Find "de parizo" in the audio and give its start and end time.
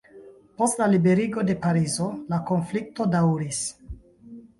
1.49-2.07